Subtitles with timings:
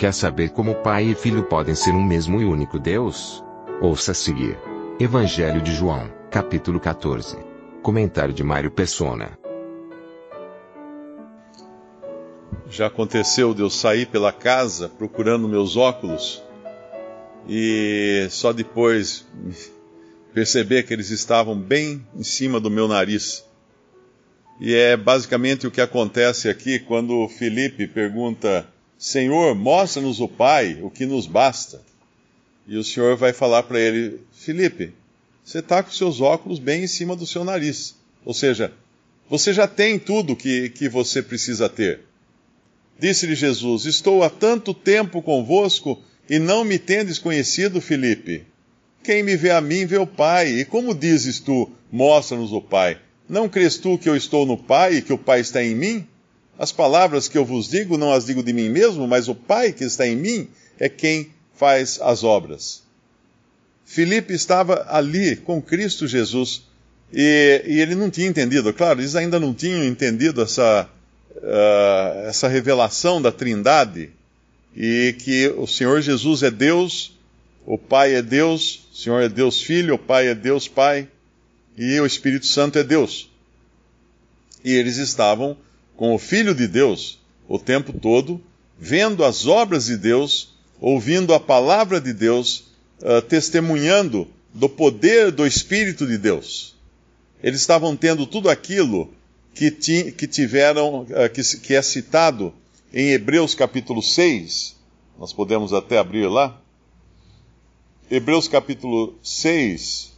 [0.00, 3.44] Quer saber como pai e filho podem ser um mesmo e único Deus?
[3.82, 4.58] Ouça a seguir.
[4.98, 7.36] Evangelho de João, capítulo 14.
[7.82, 9.38] Comentário de Mário Persona.
[12.70, 16.42] Já aconteceu de eu sair pela casa procurando meus óculos
[17.46, 19.28] e só depois
[20.32, 23.44] perceber que eles estavam bem em cima do meu nariz.
[24.58, 28.66] E é basicamente o que acontece aqui quando o Felipe pergunta:
[29.00, 31.80] Senhor, mostra-nos o Pai, o que nos basta.
[32.68, 34.92] E o Senhor vai falar para ele: Felipe,
[35.42, 37.96] você está com seus óculos bem em cima do seu nariz.
[38.26, 38.70] Ou seja,
[39.26, 42.00] você já tem tudo que, que você precisa ter.
[42.98, 48.44] Disse-lhe Jesus: Estou há tanto tempo convosco e não me tendes conhecido, Felipe.
[49.02, 50.60] Quem me vê a mim vê o Pai.
[50.60, 53.00] E como dizes tu, mostra-nos o Pai?
[53.26, 56.06] Não crês tu que eu estou no Pai e que o Pai está em mim?
[56.60, 59.72] As palavras que eu vos digo não as digo de mim mesmo, mas o Pai
[59.72, 60.46] que está em mim
[60.78, 62.82] é quem faz as obras.
[63.86, 66.64] Filipe estava ali com Cristo Jesus
[67.10, 70.86] e, e, ele não tinha entendido, claro, eles ainda não tinham entendido essa,
[71.34, 74.10] uh, essa revelação da Trindade
[74.76, 77.18] e que o Senhor Jesus é Deus,
[77.64, 81.08] o Pai é Deus, o Senhor é Deus Filho, o Pai é Deus Pai
[81.74, 83.30] e o Espírito Santo é Deus.
[84.62, 85.56] E eles estavam
[86.00, 88.40] com o Filho de Deus o tempo todo,
[88.78, 92.70] vendo as obras de Deus, ouvindo a palavra de Deus,
[93.02, 96.74] uh, testemunhando do poder do Espírito de Deus.
[97.42, 99.12] Eles estavam tendo tudo aquilo
[99.52, 102.54] que, ti, que tiveram, uh, que, que é citado
[102.94, 104.76] em Hebreus capítulo 6.
[105.18, 106.58] Nós podemos até abrir lá.
[108.10, 110.09] Hebreus capítulo 6,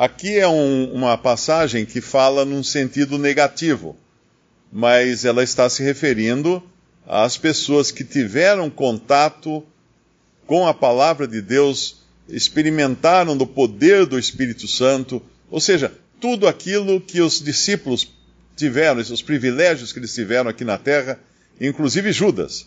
[0.00, 3.94] Aqui é um, uma passagem que fala num sentido negativo,
[4.72, 6.62] mas ela está se referindo
[7.06, 9.62] às pessoas que tiveram contato
[10.46, 11.98] com a palavra de Deus,
[12.30, 18.10] experimentaram do poder do Espírito Santo, ou seja, tudo aquilo que os discípulos
[18.56, 21.20] tiveram, os privilégios que eles tiveram aqui na terra,
[21.60, 22.66] inclusive Judas.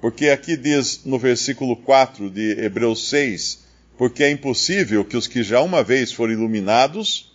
[0.00, 3.69] Porque aqui diz no versículo 4 de Hebreus 6,
[4.00, 7.30] porque é impossível que os que já uma vez foram iluminados,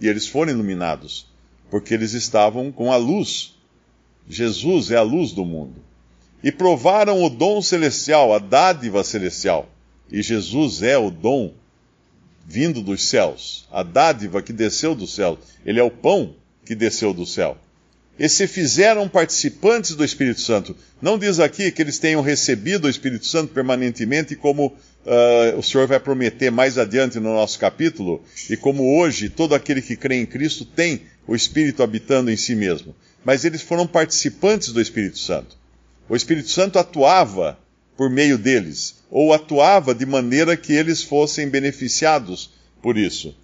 [0.00, 1.24] e eles foram iluminados,
[1.70, 3.54] porque eles estavam com a luz.
[4.28, 5.76] Jesus é a luz do mundo.
[6.42, 9.70] E provaram o dom celestial, a dádiva celestial.
[10.10, 11.54] E Jesus é o dom
[12.44, 15.38] vindo dos céus, a dádiva que desceu do céu.
[15.64, 16.34] Ele é o pão
[16.66, 17.56] que desceu do céu.
[18.20, 20.76] E se fizeram participantes do Espírito Santo.
[21.00, 25.86] Não diz aqui que eles tenham recebido o Espírito Santo permanentemente como uh, o Senhor
[25.86, 30.26] vai prometer mais adiante no nosso capítulo, e como hoje todo aquele que crê em
[30.26, 32.94] Cristo tem o Espírito habitando em si mesmo.
[33.24, 35.56] Mas eles foram participantes do Espírito Santo.
[36.06, 37.58] O Espírito Santo atuava
[37.96, 42.50] por meio deles, ou atuava de maneira que eles fossem beneficiados
[42.82, 43.34] por isso.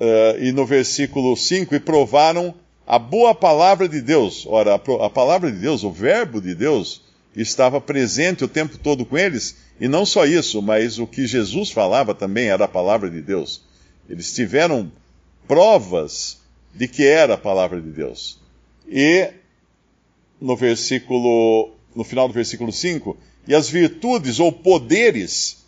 [0.00, 2.54] Uh, e no versículo 5, e provaram
[2.88, 4.46] a boa palavra de Deus.
[4.46, 7.02] Ora, a, palavra de Deus, o verbo de Deus,
[7.36, 11.70] estava presente o tempo todo com eles, e não só isso, mas o que Jesus
[11.70, 13.60] falava também era a palavra de Deus.
[14.08, 14.90] Eles tiveram
[15.46, 16.38] provas
[16.74, 18.40] de que era a palavra de Deus.
[18.88, 19.32] E
[20.40, 25.58] no versículo, no final do versículo 5, e as virtudes ou poderes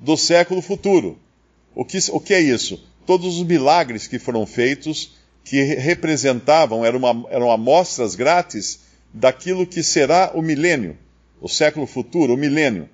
[0.00, 1.18] do século futuro.
[1.74, 2.82] O que, o que é isso?
[3.04, 8.80] Todos os milagres que foram feitos, que representavam, eram, uma, eram amostras grátis
[9.12, 10.96] daquilo que será o milênio,
[11.40, 12.88] o século futuro, o milênio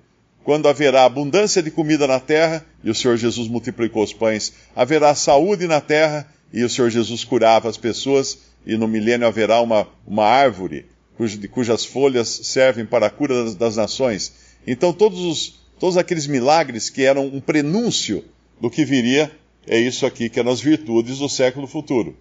[0.46, 5.12] quando haverá abundância de comida na terra, e o Senhor Jesus multiplicou os pães, haverá
[5.12, 9.88] saúde na terra, e o Senhor Jesus curava as pessoas, e no milênio haverá uma,
[10.06, 10.86] uma árvore
[11.50, 14.34] cujas folhas servem para a cura das, das nações.
[14.64, 18.24] Então, todos, os, todos aqueles milagres que eram um prenúncio
[18.60, 19.32] do que viria,
[19.66, 22.16] é isso aqui que eram as virtudes do século futuro.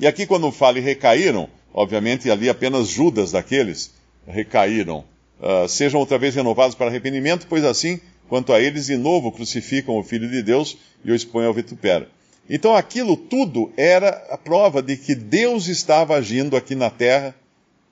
[0.00, 3.92] E aqui, quando fala e recaíram, obviamente ali apenas Judas daqueles
[4.26, 5.04] recaíram
[5.40, 9.96] uh, sejam outra vez renovados para arrependimento, pois assim, quanto a eles, de novo crucificam
[9.96, 12.08] o Filho de Deus e o expõem ao vitupério.
[12.48, 17.34] Então aquilo tudo era a prova de que Deus estava agindo aqui na terra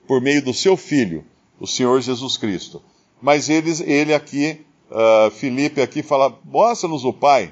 [0.07, 1.23] por meio do seu Filho,
[1.59, 2.81] o Senhor Jesus Cristo.
[3.21, 7.51] Mas eles, ele aqui, uh, Filipe aqui fala, mostra-nos o Pai.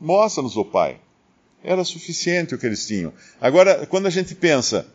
[0.00, 0.98] Mostra-nos o Pai.
[1.64, 3.12] Era suficiente o que eles tinham.
[3.40, 4.86] Agora, quando a gente pensa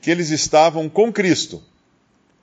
[0.00, 1.62] que eles estavam com Cristo,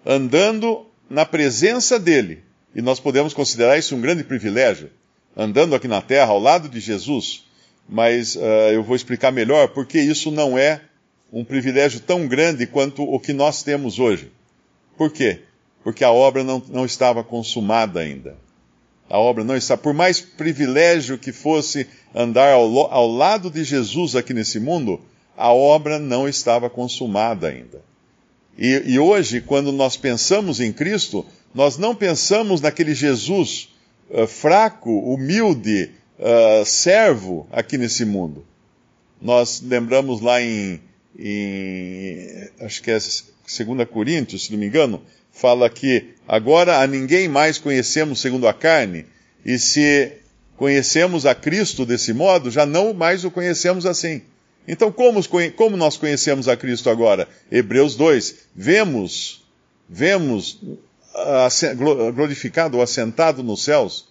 [0.05, 2.43] andando na presença dele,
[2.73, 4.89] e nós podemos considerar isso um grande privilégio,
[5.35, 7.45] andando aqui na terra ao lado de Jesus,
[7.87, 10.81] mas uh, eu vou explicar melhor porque isso não é
[11.31, 14.31] um privilégio tão grande quanto o que nós temos hoje.
[14.97, 15.41] Por quê?
[15.83, 18.35] Porque a obra não, não estava consumada ainda.
[19.11, 19.75] A obra não está.
[19.75, 21.85] Por mais privilégio que fosse
[22.15, 25.01] andar ao, ao lado de Jesus aqui nesse mundo,
[25.35, 27.81] a obra não estava consumada ainda.
[28.57, 33.69] E, e, hoje, quando nós pensamos em Cristo, nós não pensamos naquele Jesus
[34.09, 38.45] uh, fraco, humilde, uh, servo aqui nesse mundo.
[39.21, 40.79] Nós lembramos lá em,
[41.19, 47.27] em acho que é 2 Coríntios, se não me engano, fala que agora a ninguém
[47.27, 49.05] mais conhecemos segundo a carne,
[49.45, 50.11] e se
[50.55, 54.21] conhecemos a Cristo desse modo, já não mais o conhecemos assim.
[54.67, 55.19] Então, como,
[55.55, 57.27] como nós conhecemos a Cristo agora?
[57.51, 58.35] Hebreus 2.
[58.55, 59.43] Vemos,
[59.89, 60.59] vemos
[62.13, 64.07] glorificado ou assentado nos céus,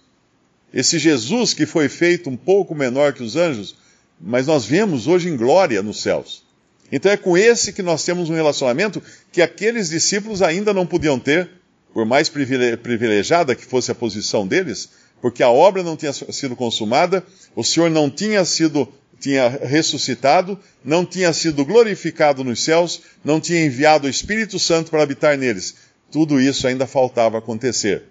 [0.73, 3.75] esse Jesus que foi feito um pouco menor que os anjos,
[4.19, 6.43] mas nós vemos hoje em glória nos céus.
[6.91, 9.01] Então é com esse que nós temos um relacionamento
[9.31, 11.49] que aqueles discípulos ainda não podiam ter,
[11.93, 14.89] por mais privilegiada que fosse a posição deles,
[15.21, 17.23] porque a obra não tinha sido consumada,
[17.55, 23.63] o Senhor não tinha sido tinha ressuscitado, não tinha sido glorificado nos céus, não tinha
[23.63, 25.75] enviado o Espírito Santo para habitar neles.
[26.11, 28.03] Tudo isso ainda faltava acontecer.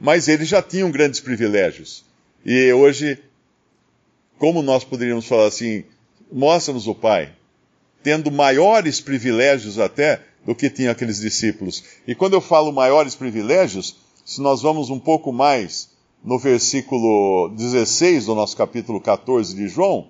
[0.00, 2.04] Mas eles já tinham grandes privilégios.
[2.44, 3.16] E hoje,
[4.36, 5.84] como nós poderíamos falar assim,
[6.32, 7.32] mostra-nos o Pai,
[8.04, 11.82] tendo maiores privilégios até do que tinham aqueles discípulos.
[12.06, 15.88] E quando eu falo maiores privilégios, se nós vamos um pouco mais
[16.22, 20.08] no versículo 16 do nosso capítulo 14 de João,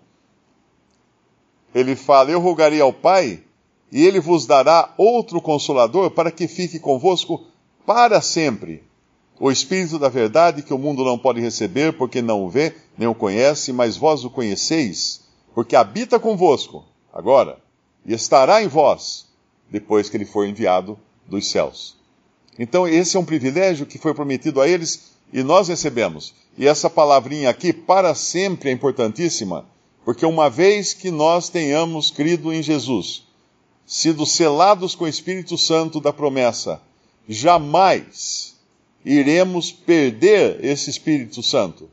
[1.72, 3.40] ele fala: Eu rogarei ao Pai,
[3.92, 7.46] e ele vos dará outro consolador para que fique convosco
[7.86, 8.82] para sempre.
[9.38, 13.06] O Espírito da Verdade, que o mundo não pode receber, porque não o vê, nem
[13.06, 15.24] o conhece, mas vós o conheceis,
[15.54, 17.63] porque habita convosco, agora,
[18.04, 19.26] e estará em vós,
[19.70, 21.96] depois que ele for enviado dos céus.
[22.58, 26.34] Então, esse é um privilégio que foi prometido a eles e nós recebemos.
[26.56, 29.66] E essa palavrinha aqui, para sempre, é importantíssima,
[30.04, 33.24] porque uma vez que nós tenhamos crido em Jesus,
[33.86, 36.80] sido selados com o Espírito Santo da promessa,
[37.28, 38.54] jamais
[39.04, 41.90] iremos perder esse Espírito Santo.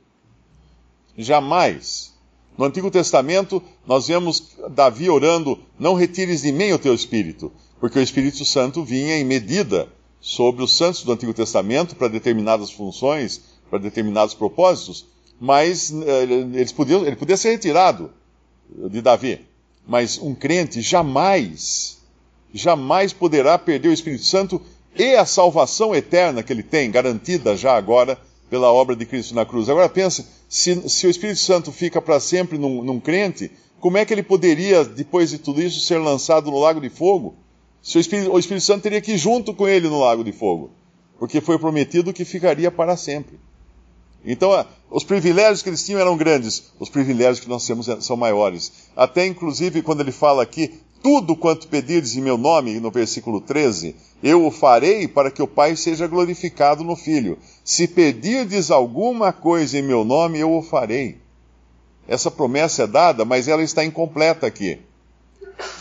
[1.17, 2.10] Jamais.
[2.57, 7.97] No Antigo Testamento, nós vemos Davi orando: Não retires de mim o teu Espírito, porque
[7.97, 9.87] o Espírito Santo vinha em medida
[10.19, 15.05] sobre os santos do Antigo Testamento para determinadas funções, para determinados propósitos,
[15.39, 18.11] mas eh, eles podiam, ele podia ser retirado
[18.89, 19.41] de Davi.
[19.87, 21.97] Mas um crente jamais,
[22.53, 24.61] jamais poderá perder o Espírito Santo
[24.95, 28.19] e a salvação eterna que ele tem, garantida já agora
[28.51, 29.69] pela obra de Cristo na cruz.
[29.69, 33.49] Agora pensa, se, se o Espírito Santo fica para sempre num, num crente,
[33.79, 37.33] como é que ele poderia, depois de tudo isso, ser lançado no lago de fogo?
[37.81, 40.69] o Espírito, o Espírito Santo teria que ir junto com ele no lago de fogo,
[41.17, 43.39] porque foi prometido que ficaria para sempre.
[44.25, 44.51] Então,
[44.89, 48.89] os privilégios que eles tinham eram grandes, os privilégios que nós temos são maiores.
[48.97, 53.95] Até, inclusive, quando ele fala aqui, tudo quanto pedirdes em meu nome, no versículo 13,
[54.21, 57.37] eu o farei para que o Pai seja glorificado no Filho.
[57.63, 61.17] Se pedirdes alguma coisa em meu nome, eu o farei.
[62.07, 64.79] Essa promessa é dada, mas ela está incompleta aqui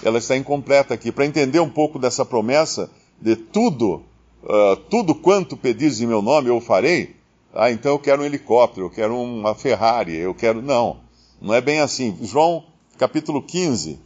[0.03, 1.11] ela está incompleta aqui.
[1.13, 4.03] Para entender um pouco dessa promessa de tudo,
[4.43, 7.17] uh, tudo quanto pedires em meu nome eu farei,
[7.53, 10.63] ah, então eu quero um helicóptero, eu quero uma Ferrari, eu quero.
[10.63, 10.99] Não,
[11.41, 12.17] não é bem assim.
[12.23, 12.65] João
[12.97, 13.99] capítulo 15,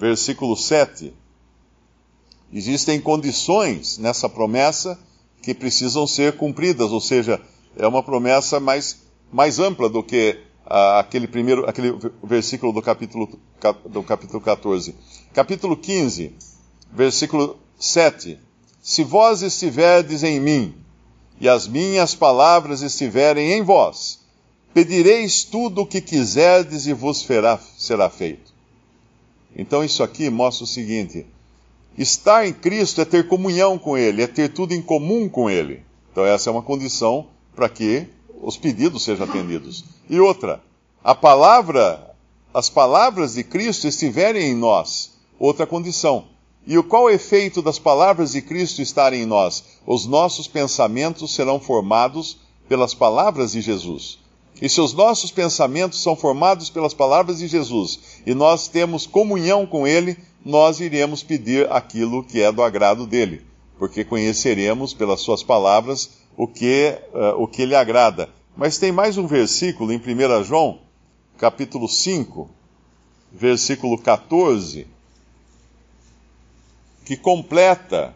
[0.00, 1.12] versículo 7.
[2.50, 4.98] Existem condições nessa promessa
[5.42, 7.38] que precisam ser cumpridas, ou seja,
[7.76, 11.92] é uma promessa mais, mais ampla do que aquele primeiro, aquele
[12.24, 13.28] versículo do capítulo,
[13.90, 14.96] do capítulo 14.
[15.34, 16.34] Capítulo 15,
[16.90, 18.38] versículo 7.
[18.82, 20.74] Se vós estiverdes em mim,
[21.38, 24.20] e as minhas palavras estiverem em vós,
[24.74, 27.26] pedireis tudo o que quiserdes e vos
[27.78, 28.49] será feito.
[29.56, 31.26] Então isso aqui mostra o seguinte:
[31.96, 35.82] estar em Cristo é ter comunhão com Ele, é ter tudo em comum com Ele.
[36.12, 38.06] Então essa é uma condição para que
[38.42, 39.84] os pedidos sejam atendidos.
[40.08, 40.62] E outra,
[41.02, 42.10] a palavra
[42.52, 46.24] as palavras de Cristo estiverem em nós, outra condição.
[46.66, 49.62] E o qual efeito das palavras de Cristo estarem em nós?
[49.86, 52.38] Os nossos pensamentos serão formados
[52.68, 54.18] pelas palavras de Jesus.
[54.60, 59.66] E se os nossos pensamentos são formados pelas palavras de Jesus e nós temos comunhão
[59.66, 63.42] com Ele, nós iremos pedir aquilo que é do agrado dele,
[63.78, 68.28] porque conheceremos pelas Suas palavras o que, uh, o que lhe agrada.
[68.56, 70.80] Mas tem mais um versículo em 1 João,
[71.38, 72.50] capítulo 5,
[73.32, 74.86] versículo 14
[77.10, 78.14] que completa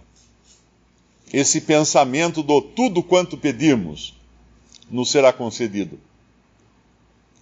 [1.33, 4.15] esse pensamento do tudo quanto pedimos
[4.89, 5.99] nos será concedido.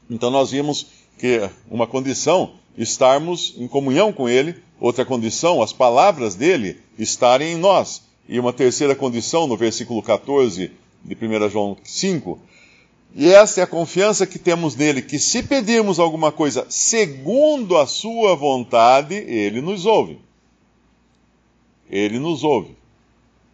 [0.08, 0.86] Então nós vimos
[1.22, 7.56] que uma condição estarmos em comunhão com ele, outra condição as palavras dele estarem em
[7.56, 8.02] nós.
[8.28, 10.72] E uma terceira condição no versículo 14
[11.04, 12.40] de 1 João 5,
[13.14, 17.86] e esta é a confiança que temos nele, que se pedirmos alguma coisa segundo a
[17.86, 20.18] sua vontade, ele nos ouve
[21.92, 22.74] ele nos ouve.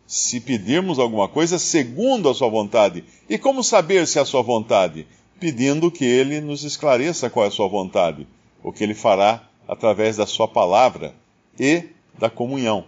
[0.07, 3.05] Se pedirmos alguma coisa segundo a sua vontade.
[3.29, 5.07] E como saber se é a sua vontade?
[5.41, 8.27] Pedindo que ele nos esclareça qual é a sua vontade,
[8.63, 11.15] o que ele fará através da sua palavra
[11.59, 11.85] e
[12.19, 12.85] da comunhão.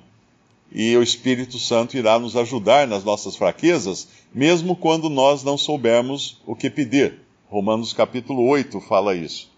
[0.72, 6.40] E o Espírito Santo irá nos ajudar nas nossas fraquezas, mesmo quando nós não soubermos
[6.46, 7.20] o que pedir.
[7.48, 9.50] Romanos capítulo 8 fala isso.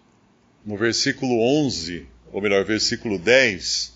[0.65, 3.93] No versículo 11, ou melhor, versículo 10,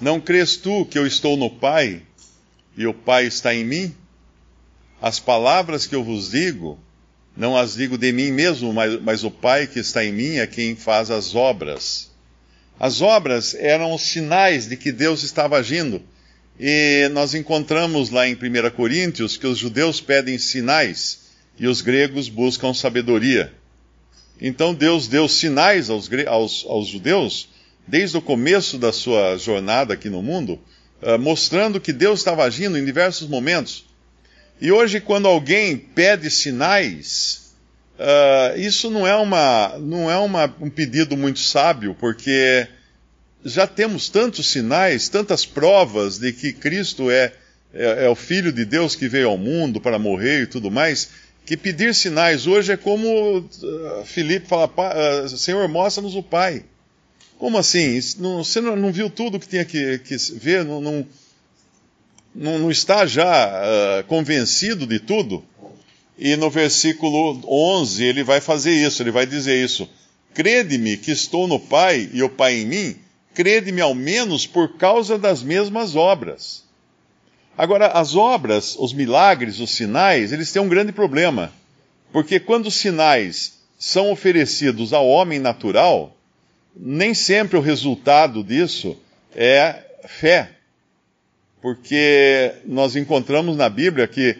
[0.00, 2.02] não crês tu que eu estou no Pai
[2.76, 3.94] e o Pai está em mim?
[5.00, 6.78] As palavras que eu vos digo,
[7.36, 10.46] não as digo de mim mesmo, mas, mas o Pai que está em mim é
[10.46, 12.10] quem faz as obras.
[12.78, 16.02] As obras eram os sinais de que Deus estava agindo.
[16.58, 21.26] E nós encontramos lá em 1 Coríntios que os judeus pedem sinais
[21.58, 23.52] e os gregos buscam sabedoria.
[24.40, 27.48] Então Deus deu sinais aos, aos, aos judeus
[27.86, 30.58] desde o começo da sua jornada aqui no mundo,
[31.02, 33.85] uh, mostrando que Deus estava agindo em diversos momentos.
[34.60, 37.52] E hoje, quando alguém pede sinais,
[37.98, 42.66] uh, isso não é, uma, não é uma, um pedido muito sábio, porque
[43.44, 47.32] já temos tantos sinais, tantas provas de que Cristo é,
[47.74, 51.10] é, é o Filho de Deus que veio ao mundo para morrer e tudo mais,
[51.44, 54.04] que pedir sinais hoje é como uh,
[54.46, 56.64] fala, Senhor, mostra-nos o Pai.
[57.38, 58.00] Como assim?
[58.18, 60.64] Não, você não, não, viu tudo que tinha que, que ver?
[60.64, 61.06] Não, não,
[62.36, 65.42] não, está já uh, convencido de tudo?
[66.18, 69.88] E no versículo 11 ele vai fazer isso, ele vai dizer isso.
[70.34, 72.96] Crede-me que estou no Pai e o Pai em mim,
[73.34, 76.64] crede-me ao menos por causa das mesmas obras.
[77.56, 81.50] Agora, as obras, os milagres, os sinais, eles têm um grande problema.
[82.12, 86.14] Porque quando os sinais são oferecidos ao homem natural,
[86.74, 88.96] nem sempre o resultado disso
[89.34, 90.55] é fé.
[91.60, 94.36] Porque nós encontramos na Bíblia que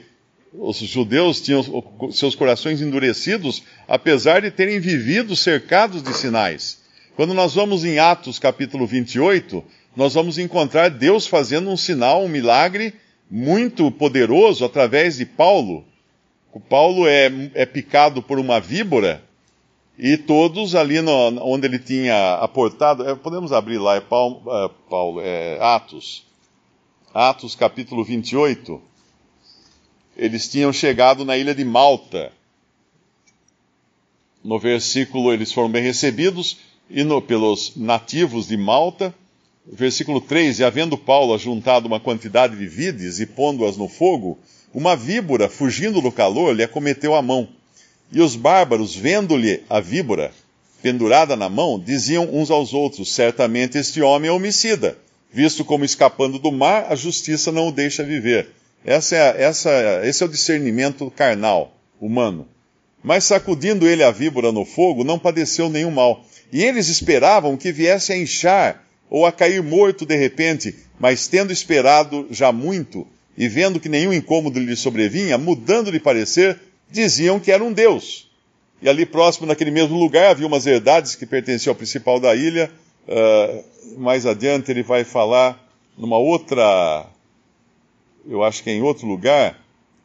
[0.53, 1.63] os judeus tinham
[2.11, 6.81] seus corações endurecidos, apesar de terem vivido cercados de sinais.
[7.15, 12.29] Quando nós vamos em Atos capítulo 28, nós vamos encontrar Deus fazendo um sinal, um
[12.29, 12.95] milagre
[13.31, 15.85] muito poderoso através de Paulo.
[16.53, 19.23] O Paulo é, é picado por uma víbora
[19.99, 24.71] e todos ali no, onde ele tinha aportado, é, podemos abrir lá, é Paulo, é,
[24.91, 26.27] Paulo é, Atos,
[27.19, 28.79] Atos capítulo 28.
[30.19, 32.31] Eles tinham chegado na ilha de Malta.
[34.45, 36.59] No versículo, eles foram bem recebidos
[36.91, 39.15] e no, pelos nativos de Malta.
[39.65, 44.39] Versículo 3: E havendo Paulo ajuntado uma quantidade de vides e pondo-as no fogo,
[44.75, 47.49] uma víbora, fugindo do calor, lhe acometeu a mão
[48.13, 50.35] e os bárbaros, vendo-lhe a víbora
[50.83, 54.99] pendurada na mão, diziam uns aos outros: Certamente este homem é homicida,
[55.37, 58.49] visto como escapando do mar, a justiça não o deixa viver.
[58.83, 62.49] Essa é, essa, esse é o discernimento carnal, humano.
[63.05, 66.25] Mas sacudindo ele a víbora no fogo, não padeceu nenhum mal.
[66.50, 71.52] E eles esperavam que viesse a inchar ou a cair morto de repente, mas tendo
[71.52, 76.59] esperado já muito, e vendo que nenhum incômodo lhe sobrevinha, mudando de parecer,
[76.90, 78.31] diziam que era um deus.
[78.81, 82.71] E ali próximo, naquele mesmo lugar, havia umas herdades que pertenciam ao principal da ilha.
[83.09, 85.65] Uh, mais adiante ele vai falar
[85.97, 87.07] numa outra,
[88.29, 89.59] eu acho que é em outro lugar,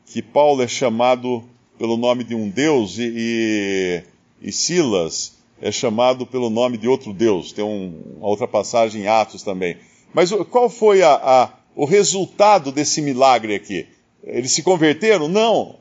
[0.06, 1.44] que Paulo é chamado
[1.78, 4.04] pelo nome de um deus e, e,
[4.42, 7.52] e Silas é chamado pelo nome de outro deus.
[7.52, 9.78] Tem um, uma outra passagem em Atos também.
[10.14, 13.88] Mas qual foi a, a, o resultado desse milagre aqui?
[14.24, 15.28] Eles se converteram?
[15.28, 15.76] Não.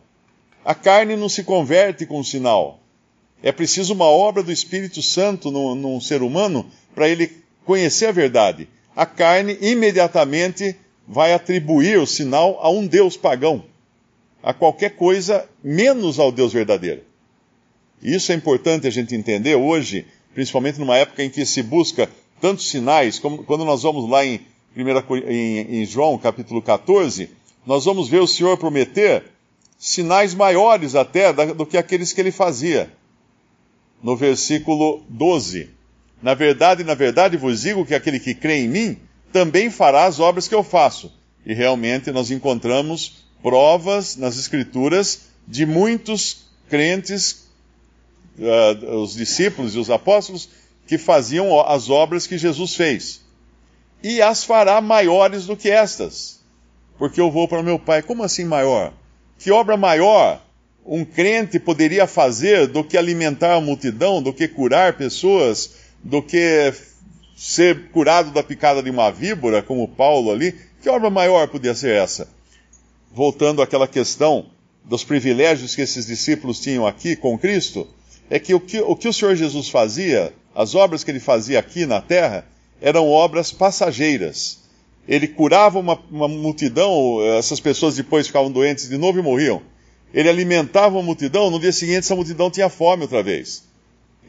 [0.65, 2.81] A carne não se converte com o sinal.
[3.43, 7.31] É preciso uma obra do Espírito Santo num, num ser humano para ele
[7.65, 8.69] conhecer a verdade.
[8.95, 13.65] A carne imediatamente vai atribuir o sinal a um Deus pagão,
[14.43, 17.03] a qualquer coisa menos ao Deus verdadeiro.
[18.03, 22.09] Isso é importante a gente entender hoje, principalmente numa época em que se busca
[22.41, 24.41] tantos sinais, como quando nós vamos lá em,
[24.77, 27.29] em, em João capítulo 14,
[27.67, 29.25] nós vamos ver o Senhor prometer
[29.79, 32.93] sinais maiores até do que aqueles que ele fazia.
[34.03, 35.71] No versículo 12.
[36.23, 38.99] Na verdade, na verdade vos digo que aquele que crê em mim
[39.33, 41.13] também fará as obras que eu faço.
[41.45, 47.49] E realmente nós encontramos provas nas Escrituras de muitos crentes,
[48.39, 50.49] uh, os discípulos e os apóstolos,
[50.87, 53.21] que faziam as obras que Jesus fez.
[54.03, 56.41] E as fará maiores do que estas,
[56.99, 58.03] porque eu vou para meu Pai.
[58.03, 58.93] Como assim maior?
[59.39, 60.43] Que obra maior
[60.85, 66.73] um crente poderia fazer do que alimentar a multidão, do que curar pessoas, do que
[67.37, 70.55] ser curado da picada de uma víbora, como Paulo ali?
[70.83, 72.29] Que obra maior podia ser essa?
[73.13, 74.47] Voltando àquela questão
[74.85, 77.87] dos privilégios que esses discípulos tinham aqui com Cristo,
[78.29, 81.59] é que o que o, que o Senhor Jesus fazia as obras que ele fazia
[81.59, 82.47] aqui na terra
[82.81, 84.61] eram obras passageiras.
[85.09, 89.63] Ele curava uma, uma multidão, essas pessoas depois ficavam doentes de novo e morriam.
[90.13, 93.65] Ele alimentava uma multidão, no dia seguinte essa multidão tinha fome outra vez.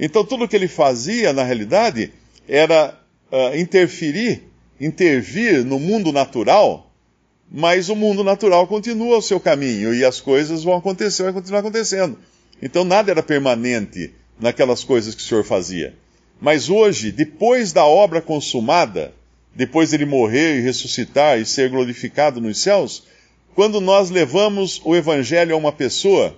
[0.01, 2.11] Então tudo que ele fazia, na realidade,
[2.49, 2.99] era
[3.31, 4.41] uh, interferir,
[4.79, 6.91] intervir no mundo natural,
[7.51, 11.59] mas o mundo natural continua o seu caminho e as coisas vão acontecer, vai continuar
[11.59, 12.17] acontecendo.
[12.59, 15.93] Então nada era permanente naquelas coisas que o Senhor fazia.
[16.39, 19.13] Mas hoje, depois da obra consumada,
[19.53, 23.03] depois dele morrer e ressuscitar e ser glorificado nos céus,
[23.53, 26.35] quando nós levamos o Evangelho a uma pessoa,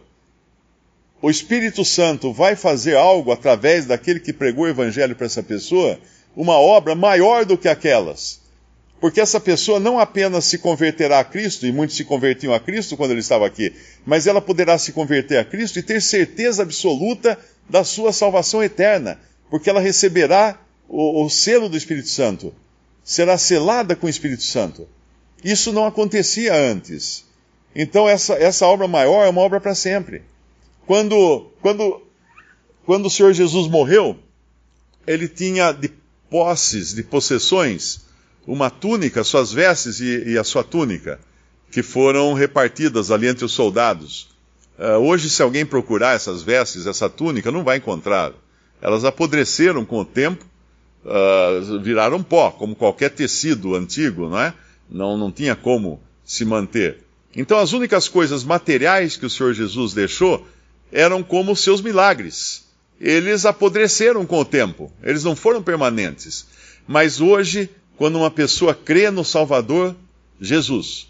[1.24, 5.98] o Espírito Santo vai fazer algo através daquele que pregou o Evangelho para essa pessoa,
[6.36, 8.42] uma obra maior do que aquelas.
[9.00, 12.98] Porque essa pessoa não apenas se converterá a Cristo, e muitos se convertiam a Cristo
[12.98, 13.74] quando ele estava aqui,
[14.06, 19.18] mas ela poderá se converter a Cristo e ter certeza absoluta da sua salvação eterna
[19.54, 20.60] porque ela receberá
[20.90, 22.52] o, o selo do Espírito Santo,
[23.04, 24.90] será selada com o Espírito Santo.
[25.44, 27.24] Isso não acontecia antes.
[27.76, 30.24] Então, essa, essa obra maior é uma obra para sempre.
[30.86, 32.02] Quando, quando,
[32.86, 34.18] quando o Senhor Jesus morreu,
[35.06, 35.90] ele tinha de
[36.30, 38.06] posses, de possessões,
[38.46, 41.20] uma túnica, suas vestes e, e a sua túnica,
[41.72, 44.30] que foram repartidas ali entre os soldados.
[44.78, 48.34] Uh, hoje, se alguém procurar essas vestes, essa túnica, não vai encontrar
[48.84, 50.46] elas apodreceram com o tempo,
[51.06, 54.54] uh, viraram pó, como qualquer tecido antigo, não é?
[54.90, 56.98] Não, não tinha como se manter.
[57.34, 60.46] Então, as únicas coisas materiais que o Senhor Jesus deixou
[60.94, 62.64] eram como seus milagres.
[63.02, 66.46] Eles apodreceram com o tempo, eles não foram permanentes.
[66.88, 69.96] Mas hoje, quando uma pessoa crê no Salvador
[70.40, 71.08] Jesus,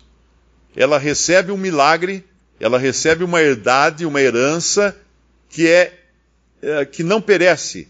[0.76, 2.24] ela recebe um milagre,
[2.60, 4.98] ela recebe uma herdade, uma herança
[5.50, 6.00] que é
[6.63, 7.89] é, que não perece,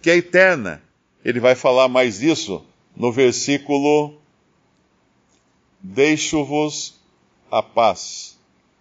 [0.00, 0.80] que é eterna.
[1.24, 2.64] Ele vai falar mais disso
[2.96, 4.16] no versículo
[5.82, 6.94] Deixo-vos
[7.50, 8.38] a paz.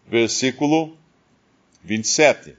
[0.07, 0.95] Versículo
[1.83, 2.55] 27.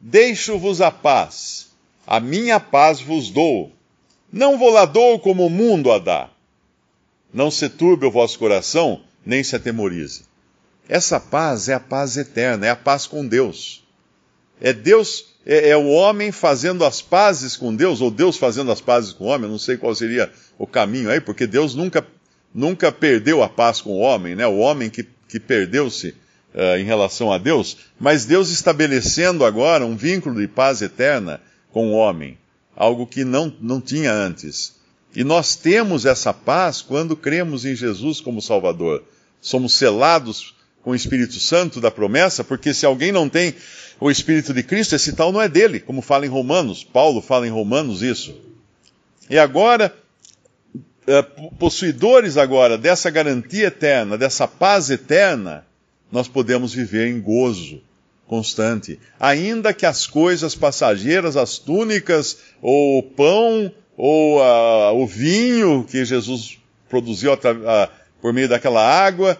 [0.00, 1.68] Deixo-vos a paz,
[2.06, 3.72] a minha paz vos dou.
[4.32, 6.30] Não vou lá dou como o mundo a dá.
[7.32, 10.22] Não se turbe o vosso coração, nem se atemorize.
[10.88, 13.84] Essa paz é a paz eterna, é a paz com Deus.
[14.60, 18.80] É Deus, é, é, o homem fazendo as pazes com Deus, ou Deus fazendo as
[18.80, 22.06] pazes com o homem, não sei qual seria o caminho aí, porque Deus nunca,
[22.54, 24.46] nunca perdeu a paz com o homem, né?
[24.46, 26.14] O homem que, que perdeu-se
[26.54, 31.40] uh, em relação a Deus, mas Deus estabelecendo agora um vínculo de paz eterna
[31.72, 32.38] com o homem,
[32.76, 34.76] algo que não, não tinha antes.
[35.14, 39.02] E nós temos essa paz quando cremos em Jesus como Salvador.
[39.40, 43.54] Somos selados com o Espírito Santo da promessa, porque se alguém não tem
[44.00, 47.46] o Espírito de Cristo, esse tal não é dele, como fala em Romanos, Paulo fala
[47.46, 48.34] em Romanos isso.
[49.28, 49.94] E agora,
[51.06, 51.22] é,
[51.58, 55.66] possuidores agora dessa garantia eterna, dessa paz eterna,
[56.10, 57.82] nós podemos viver em gozo
[58.26, 59.00] constante.
[59.18, 66.04] Ainda que as coisas passageiras, as túnicas, ou o pão, ou a, o vinho que
[66.04, 67.90] Jesus produziu a,
[68.20, 69.36] por meio daquela água,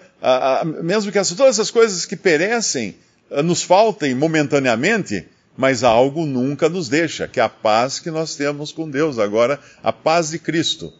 [0.83, 2.97] mesmo que todas essas coisas que perecem,
[3.31, 5.27] eh, nos faltem momentaneamente,
[5.57, 9.19] mas algo nunca nos deixa, que é a paz que nós temos com Deus.
[9.19, 10.93] Agora, a paz de Cristo,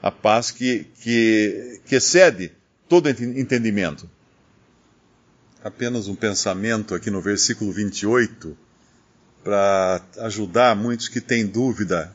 [0.00, 2.52] a paz que, que, que excede
[2.88, 4.08] todo entendimento.
[5.64, 8.56] Apenas um pensamento aqui no versículo 28
[9.42, 12.14] para ajudar muitos que têm dúvida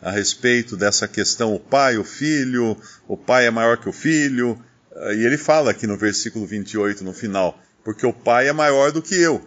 [0.00, 2.76] a respeito dessa questão, o pai, o filho,
[3.08, 4.58] o pai é maior que o filho.
[4.94, 9.02] E ele fala aqui no versículo 28, no final, porque o pai é maior do
[9.02, 9.46] que eu.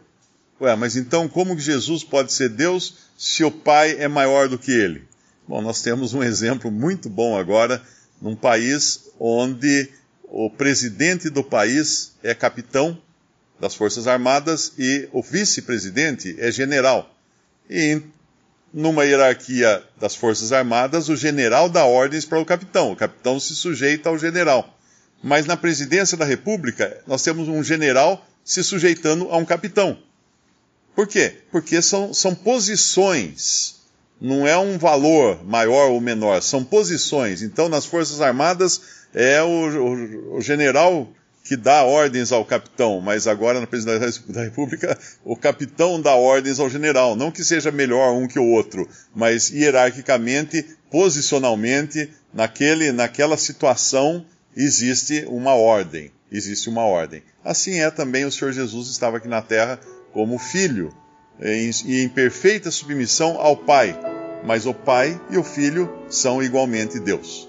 [0.59, 4.59] Ué, mas então como que Jesus pode ser Deus se o pai é maior do
[4.59, 5.07] que ele?
[5.47, 7.81] Bom, nós temos um exemplo muito bom agora
[8.21, 9.89] num país onde
[10.23, 13.01] o presidente do país é capitão
[13.59, 17.13] das Forças Armadas e o vice-presidente é general.
[17.69, 18.01] E
[18.73, 23.55] numa hierarquia das Forças Armadas, o general dá ordens para o capitão, o capitão se
[23.55, 24.77] sujeita ao general.
[25.21, 29.97] Mas na presidência da República, nós temos um general se sujeitando a um capitão.
[30.95, 31.37] Por quê?
[31.51, 33.75] Porque são, são posições,
[34.19, 37.41] não é um valor maior ou menor, são posições.
[37.41, 38.81] Então, nas Forças Armadas,
[39.13, 41.11] é o, o, o general
[41.49, 46.59] que dá ordens ao capitão, mas agora na presidência da República, o capitão dá ordens
[46.59, 47.15] ao general.
[47.15, 54.23] Não que seja melhor um que o outro, mas hierarquicamente, posicionalmente, naquele, naquela situação
[54.55, 56.11] existe uma ordem.
[56.31, 57.23] Existe uma ordem.
[57.43, 59.79] Assim é também o Senhor Jesus estava aqui na terra
[60.13, 60.93] como filho
[61.41, 63.99] e em, em perfeita submissão ao Pai.
[64.45, 67.48] Mas o Pai e o Filho são igualmente Deus.